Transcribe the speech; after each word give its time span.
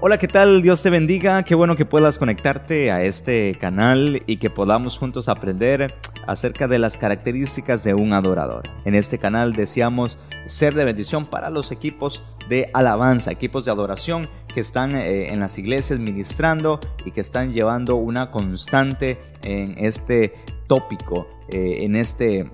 Hola, 0.00 0.18
¿qué 0.18 0.28
tal? 0.28 0.62
Dios 0.62 0.80
te 0.80 0.90
bendiga. 0.90 1.42
Qué 1.42 1.56
bueno 1.56 1.74
que 1.74 1.84
puedas 1.84 2.20
conectarte 2.20 2.92
a 2.92 3.02
este 3.02 3.58
canal 3.58 4.22
y 4.26 4.36
que 4.36 4.48
podamos 4.48 4.96
juntos 4.96 5.28
aprender 5.28 5.96
acerca 6.24 6.68
de 6.68 6.78
las 6.78 6.96
características 6.96 7.82
de 7.82 7.94
un 7.94 8.12
adorador. 8.12 8.70
En 8.84 8.94
este 8.94 9.18
canal 9.18 9.54
deseamos 9.54 10.16
ser 10.44 10.74
de 10.74 10.84
bendición 10.84 11.26
para 11.26 11.50
los 11.50 11.72
equipos 11.72 12.22
de 12.48 12.70
alabanza, 12.74 13.32
equipos 13.32 13.64
de 13.64 13.72
adoración 13.72 14.28
que 14.54 14.60
están 14.60 14.94
eh, 14.94 15.32
en 15.32 15.40
las 15.40 15.58
iglesias 15.58 15.98
ministrando 15.98 16.78
y 17.04 17.10
que 17.10 17.20
están 17.20 17.52
llevando 17.52 17.96
una 17.96 18.30
constante 18.30 19.18
en 19.42 19.84
este 19.84 20.32
tópico, 20.68 21.26
eh, 21.48 21.78
en 21.80 21.96
este 21.96 22.52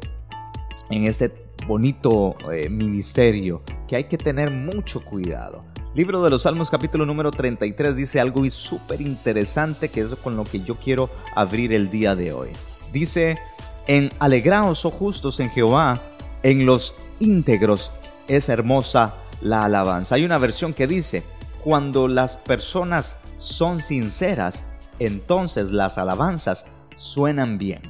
en 0.88 1.04
este 1.04 1.30
bonito 1.66 2.36
eh, 2.50 2.70
ministerio 2.70 3.62
que 3.86 3.96
hay 3.96 4.04
que 4.04 4.16
tener 4.16 4.50
mucho 4.50 5.04
cuidado. 5.04 5.73
Libro 5.95 6.24
de 6.24 6.30
los 6.30 6.42
Salmos 6.42 6.70
capítulo 6.70 7.06
número 7.06 7.30
33 7.30 7.95
dice 7.95 8.18
algo 8.18 8.45
súper 8.50 9.00
interesante 9.00 9.91
que 9.91 10.00
es 10.00 10.12
con 10.16 10.36
lo 10.36 10.42
que 10.42 10.59
yo 10.59 10.74
quiero 10.74 11.09
abrir 11.36 11.73
el 11.73 11.88
día 11.88 12.16
de 12.16 12.32
hoy. 12.32 12.48
Dice, 12.92 13.38
en 13.86 14.10
alegraos, 14.19 14.84
oh 14.84 14.91
justos, 14.91 15.38
en 15.38 15.50
Jehová, 15.50 16.02
en 16.42 16.66
los 16.66 16.96
íntegros 17.20 17.92
es 18.27 18.48
hermosa 18.48 19.14
la 19.41 19.66
alabanza. 19.66 20.16
Hay 20.16 20.24
una 20.24 20.38
versión 20.38 20.74
que 20.74 20.88
dice, 20.88 21.22
cuando 21.62 22.08
las 22.08 22.38
personas 22.38 23.16
son 23.38 23.78
sinceras, 23.78 24.66
entonces 24.98 25.70
las 25.70 25.97
alabanzas 25.97 26.66
suenan 26.97 27.56
bien. 27.56 27.83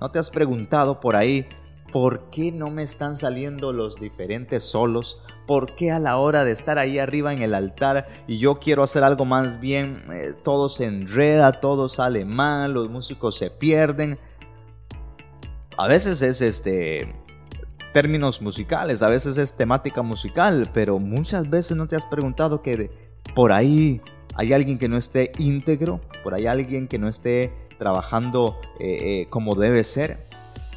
¿No 0.00 0.10
te 0.10 0.18
has 0.18 0.30
preguntado 0.30 1.00
por 1.00 1.16
ahí 1.16 1.46
¿por 1.92 2.30
qué 2.30 2.50
no 2.50 2.70
me 2.70 2.82
están 2.82 3.16
saliendo 3.16 3.72
los 3.72 3.96
diferentes 3.96 4.62
solos? 4.62 5.22
¿Por 5.46 5.74
qué 5.76 5.92
a 5.92 5.98
la 5.98 6.16
hora 6.16 6.44
de 6.44 6.52
estar 6.52 6.78
ahí 6.78 6.98
arriba 6.98 7.32
en 7.32 7.42
el 7.42 7.54
altar 7.54 8.06
y 8.26 8.38
yo 8.38 8.58
quiero 8.58 8.82
hacer 8.82 9.04
algo 9.04 9.24
más 9.24 9.60
bien, 9.60 10.02
eh, 10.10 10.32
todo 10.42 10.68
se 10.68 10.86
enreda, 10.86 11.60
todo 11.60 11.88
sale 11.88 12.24
mal, 12.24 12.72
los 12.72 12.88
músicos 12.88 13.36
se 13.36 13.50
pierden? 13.50 14.18
A 15.76 15.86
veces 15.86 16.22
es 16.22 16.40
este 16.40 17.14
términos 17.92 18.40
musicales, 18.40 19.02
a 19.02 19.08
veces 19.08 19.36
es 19.36 19.54
temática 19.54 20.00
musical, 20.00 20.70
pero 20.72 20.98
muchas 20.98 21.48
veces 21.50 21.76
no 21.76 21.86
te 21.86 21.96
has 21.96 22.06
preguntado 22.06 22.62
que 22.62 22.90
por 23.34 23.52
ahí 23.52 24.00
hay 24.34 24.54
alguien 24.54 24.78
que 24.78 24.88
no 24.88 24.96
esté 24.96 25.32
íntegro, 25.38 26.00
por 26.24 26.32
ahí 26.32 26.46
alguien 26.46 26.88
que 26.88 26.98
no 26.98 27.06
esté 27.06 27.52
trabajando 27.78 28.58
eh, 28.80 28.98
eh, 29.02 29.26
como 29.28 29.54
debe 29.54 29.84
ser. 29.84 30.24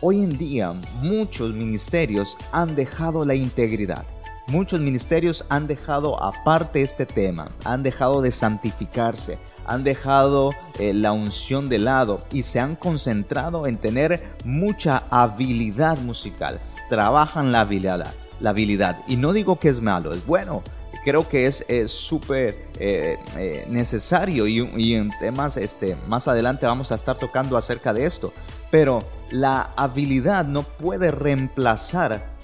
Hoy 0.02 0.22
en 0.22 0.38
día 0.38 0.74
muchos 1.02 1.54
ministerios 1.54 2.38
han 2.52 2.76
dejado 2.76 3.26
la 3.26 3.34
integridad. 3.34 4.06
Muchos 4.48 4.82
ministerios 4.82 5.46
han 5.48 5.68
dejado 5.68 6.22
aparte 6.22 6.82
este 6.82 7.06
tema, 7.06 7.52
han 7.64 7.82
dejado 7.82 8.22
de 8.22 8.32
santificarse, 8.32 9.40
han 9.66 9.86
dejado 9.86 10.52
eh, 10.80 10.94
la 10.94 11.14
unción 11.14 11.70
de 11.70 11.80
lado 11.80 12.26
y 12.30 12.44
se 12.44 12.60
han 12.60 12.76
concentrado 12.76 13.68
en 13.68 13.78
tener 13.78 14.22
mucha 14.44 15.06
habilidad 15.10 15.98
musical. 16.00 16.60
Trabajan 16.90 17.54
la 17.54 17.62
habilidad, 17.62 18.14
la 18.42 18.50
habilidad. 18.50 19.00
Y 19.08 19.16
no 19.16 19.32
digo 19.32 19.60
que 19.60 19.70
es 19.70 19.82
malo, 19.82 20.14
es 20.14 20.26
bueno 20.26 20.62
creo 21.06 21.30
que 21.30 21.46
es 21.46 21.64
súper 21.86 22.68
eh, 22.80 23.18
eh, 23.38 23.66
necesario 23.70 24.48
y, 24.48 24.96
en 24.96 25.10
temas 25.20 25.56
este, 25.56 25.96
más 26.08 26.28
adelante 26.28 26.66
vamos 26.66 26.92
a 26.92 26.96
estar 26.96 27.16
tocando 27.16 27.58
acerca 27.58 27.94
de 27.94 28.06
esto. 28.06 28.34
Pero 28.72 29.00
la 29.32 29.72
habilidad 29.78 30.46
no 30.46 30.64
puede 30.64 31.12
reemplazar 31.12 32.36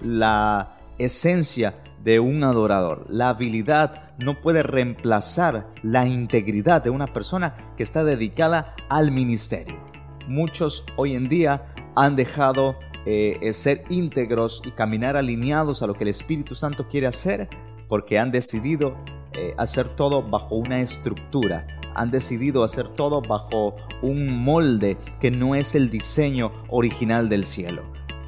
la 0.00 0.76
esencia 0.98 1.74
de 2.04 2.20
un 2.20 2.44
adorador. 2.44 3.04
La 3.08 3.30
habilidad 3.30 4.12
no 4.18 4.40
puede 4.40 4.62
reemplazar 4.62 5.66
la 5.82 6.06
integridad 6.06 6.84
de 6.84 6.90
una 6.90 7.12
persona 7.12 7.74
que 7.76 7.82
está 7.82 8.04
dedicada 8.04 8.76
al 8.88 9.10
ministerio. 9.10 9.76
Muchos 10.28 10.86
hoy 10.96 11.16
en 11.16 11.28
día 11.28 11.74
han 11.96 12.14
dejado 12.14 12.78
eh, 13.06 13.52
ser 13.54 13.84
íntegros 13.88 14.62
y 14.64 14.70
caminar 14.70 15.16
alineados 15.16 15.82
a 15.82 15.88
lo 15.88 15.94
que 15.94 16.04
el 16.04 16.10
Espíritu 16.10 16.54
Santo 16.54 16.86
quiere 16.86 17.08
hacer 17.08 17.48
porque 17.88 18.18
han 18.18 18.30
decidido 18.30 18.96
eh, 19.32 19.54
hacer 19.58 19.88
todo 19.88 20.22
bajo 20.22 20.56
una 20.56 20.80
estructura, 20.80 21.66
han 21.94 22.10
decidido 22.10 22.64
hacer 22.64 22.88
todo 22.88 23.20
bajo 23.20 23.76
un 24.02 24.44
molde 24.44 24.96
que 25.20 25.30
no 25.30 25.54
es 25.54 25.74
el 25.74 25.90
diseño 25.90 26.52
original 26.68 27.28
del 27.28 27.44
cielo. 27.44 27.82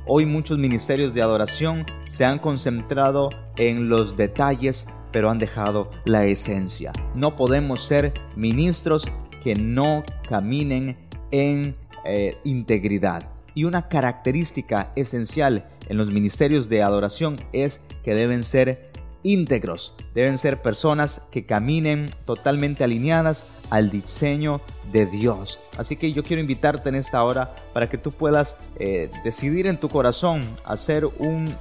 Hoy 0.07 0.25
muchos 0.25 0.59
ministerios 0.59 1.13
de 1.15 1.23
adoración 1.23 1.85
se 2.07 2.25
han 2.25 2.39
concentrado 2.39 3.31
en 3.57 3.89
los 3.89 4.17
detalles, 4.17 4.87
pero 5.13 5.31
han 5.31 5.39
dejado 5.39 5.91
la 6.05 6.27
esencia. 6.27 6.93
No 7.15 7.35
podemos 7.35 7.83
ser 7.83 8.15
ministros 8.37 9.11
que 9.43 9.57
no 9.57 10.05
caminen 10.29 10.97
en 11.33 11.77
eh, 12.05 12.39
integridad. 12.45 13.31
Y 13.55 13.65
una 13.65 13.89
característica 13.89 14.93
esencial 14.97 15.69
en 15.89 15.97
los 15.97 16.11
ministerios 16.11 16.69
de 16.69 16.83
adoración 16.83 17.37
es 17.53 17.85
que 18.05 18.15
deben 18.15 18.45
ser 18.45 18.91
íntegros. 19.27 19.95
Deben 20.15 20.39
ser 20.39 20.63
personas 20.63 21.23
que 21.31 21.45
caminen 21.45 22.09
totalmente 22.25 22.85
alineadas 22.85 23.47
al 23.71 23.91
diseño 23.91 24.61
de 24.93 25.07
Dios. 25.07 25.59
Así 25.77 25.97
que 25.97 26.13
yo 26.13 26.23
quiero 26.23 26.41
invitarte 26.41 26.89
en 26.89 26.95
esta 26.95 27.23
hora 27.25 27.55
para 27.73 27.89
que 27.89 27.99
tú 27.99 28.13
puedas 28.13 28.57
eh, 28.79 29.11
decidir 29.25 29.67
en 29.67 29.79
tu 29.79 29.89
corazón 29.89 30.45
hacer 30.65 31.05
un, 31.05 31.53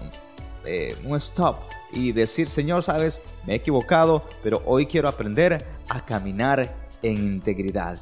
eh, 0.65 0.95
un 1.03 1.17
stop 1.17 1.57
y 1.91 2.11
decir, 2.11 2.47
Señor, 2.47 2.83
sabes, 2.83 3.23
me 3.45 3.53
he 3.53 3.55
equivocado, 3.55 4.23
pero 4.43 4.61
hoy 4.65 4.85
quiero 4.85 5.09
aprender 5.09 5.65
a 5.89 6.05
caminar 6.05 6.75
en 7.01 7.17
integridad. 7.17 7.99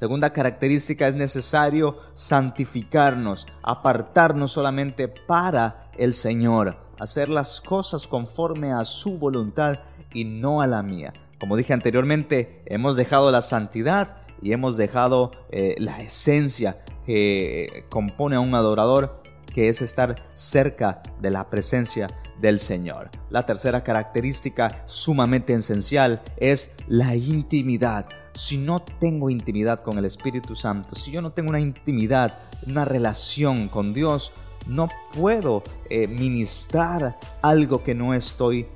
Segunda 0.00 0.32
característica 0.32 1.06
es 1.06 1.14
necesario 1.14 1.98
santificarnos, 2.14 3.46
apartarnos 3.62 4.50
solamente 4.50 5.08
para 5.08 5.90
el 5.98 6.14
Señor, 6.14 6.78
hacer 6.98 7.28
las 7.28 7.60
cosas 7.60 8.06
conforme 8.06 8.72
a 8.72 8.86
su 8.86 9.18
voluntad 9.18 9.80
y 10.14 10.24
no 10.24 10.62
a 10.62 10.66
la 10.66 10.82
mía. 10.82 11.12
Como 11.38 11.54
dije 11.54 11.74
anteriormente, 11.74 12.62
hemos 12.64 12.96
dejado 12.96 13.30
la 13.30 13.42
santidad 13.42 14.16
y 14.40 14.52
hemos 14.52 14.78
dejado 14.78 15.32
eh, 15.50 15.74
la 15.76 16.00
esencia 16.00 16.82
que 17.04 17.84
compone 17.90 18.36
a 18.36 18.40
un 18.40 18.54
adorador, 18.54 19.22
que 19.52 19.68
es 19.68 19.82
estar 19.82 20.16
cerca 20.32 21.02
de 21.20 21.30
la 21.30 21.50
presencia 21.50 22.08
del 22.40 22.58
Señor. 22.58 23.10
La 23.28 23.44
tercera 23.44 23.84
característica 23.84 24.82
sumamente 24.86 25.52
esencial 25.52 26.22
es 26.38 26.72
la 26.88 27.16
intimidad 27.16 28.06
si 28.34 28.56
no 28.58 28.80
tengo 28.80 29.30
intimidad 29.30 29.80
con 29.80 29.98
el 29.98 30.04
Espíritu 30.04 30.54
Santo, 30.54 30.94
si 30.96 31.10
yo 31.10 31.22
no 31.22 31.32
tengo 31.32 31.50
una 31.50 31.60
intimidad, 31.60 32.38
una 32.66 32.84
relación 32.84 33.68
con 33.68 33.92
Dios, 33.92 34.32
no 34.66 34.88
puedo 35.14 35.62
eh, 35.88 36.06
ministrar 36.06 37.18
algo 37.42 37.82
que 37.82 37.94
no 37.94 38.14
estoy 38.14 38.66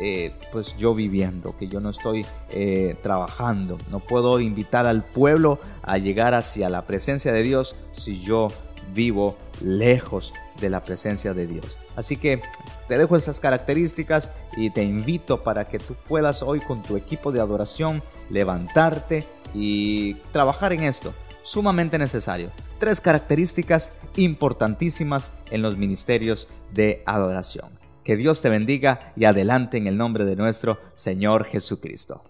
eh, 0.00 0.34
pues 0.52 0.76
yo 0.76 0.94
viviendo, 0.94 1.56
que 1.56 1.68
yo 1.68 1.80
no 1.80 1.90
estoy 1.90 2.24
eh, 2.50 2.96
trabajando. 3.02 3.78
No 3.90 4.00
puedo 4.00 4.40
invitar 4.40 4.86
al 4.86 5.04
pueblo 5.04 5.58
a 5.82 5.98
llegar 5.98 6.34
hacia 6.34 6.68
la 6.68 6.86
presencia 6.86 7.32
de 7.32 7.42
Dios 7.42 7.76
si 7.92 8.20
yo 8.20 8.48
vivo 8.92 9.36
lejos 9.60 10.32
de 10.60 10.70
la 10.70 10.82
presencia 10.82 11.34
de 11.34 11.46
Dios. 11.46 11.78
Así 11.96 12.16
que 12.16 12.40
te 12.88 12.98
dejo 12.98 13.16
esas 13.16 13.40
características 13.40 14.32
y 14.56 14.70
te 14.70 14.82
invito 14.82 15.42
para 15.42 15.68
que 15.68 15.78
tú 15.78 15.94
puedas 16.06 16.42
hoy 16.42 16.60
con 16.60 16.82
tu 16.82 16.96
equipo 16.96 17.32
de 17.32 17.40
adoración 17.40 18.02
levantarte 18.30 19.26
y 19.54 20.14
trabajar 20.32 20.72
en 20.72 20.84
esto. 20.84 21.14
Sumamente 21.42 21.98
necesario. 21.98 22.50
Tres 22.78 23.00
características 23.00 23.96
importantísimas 24.16 25.32
en 25.50 25.62
los 25.62 25.76
ministerios 25.76 26.48
de 26.72 27.02
adoración. 27.06 27.78
Que 28.02 28.16
Dios 28.16 28.42
te 28.42 28.50
bendiga 28.50 29.12
y 29.16 29.24
adelante 29.24 29.78
en 29.78 29.86
el 29.86 29.96
nombre 29.96 30.24
de 30.24 30.36
nuestro 30.36 30.78
Señor 30.94 31.44
Jesucristo. 31.44 32.22